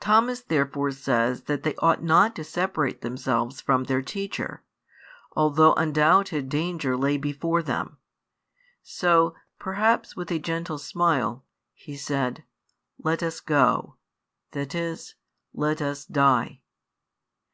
[0.00, 4.62] Thomas therefore says that they ought not to separate themselves from their Teacher,
[5.34, 7.96] although undoubted danger lay before them;
[8.82, 11.42] so, perhaps with a gentle smile,
[11.72, 12.44] He said:
[12.98, 13.96] Let us go,
[14.50, 15.14] that is,
[15.54, 16.60] Let us die.